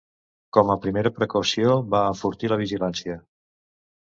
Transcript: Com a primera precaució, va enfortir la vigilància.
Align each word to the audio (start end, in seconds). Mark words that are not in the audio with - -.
Com 0.55 0.71
a 0.73 0.77
primera 0.85 1.11
precaució, 1.17 1.75
va 1.93 2.01
enfortir 2.15 2.51
la 2.53 2.59
vigilància. 2.63 3.21